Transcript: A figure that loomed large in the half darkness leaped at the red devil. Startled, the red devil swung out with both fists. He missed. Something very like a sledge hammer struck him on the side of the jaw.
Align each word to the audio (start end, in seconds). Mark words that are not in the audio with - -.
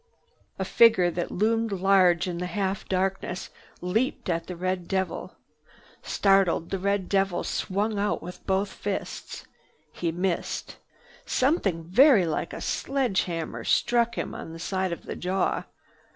A 0.57 0.65
figure 0.65 1.11
that 1.11 1.29
loomed 1.29 1.71
large 1.71 2.27
in 2.27 2.39
the 2.39 2.47
half 2.47 2.89
darkness 2.89 3.51
leaped 3.81 4.29
at 4.31 4.47
the 4.47 4.55
red 4.55 4.87
devil. 4.87 5.35
Startled, 6.01 6.71
the 6.71 6.79
red 6.79 7.07
devil 7.07 7.43
swung 7.43 7.99
out 7.99 8.19
with 8.19 8.43
both 8.47 8.69
fists. 8.71 9.45
He 9.91 10.11
missed. 10.11 10.77
Something 11.27 11.83
very 11.83 12.25
like 12.25 12.51
a 12.51 12.61
sledge 12.61 13.25
hammer 13.25 13.63
struck 13.63 14.17
him 14.17 14.33
on 14.33 14.53
the 14.53 14.59
side 14.59 14.91
of 14.91 15.03
the 15.05 15.15
jaw. 15.15 15.65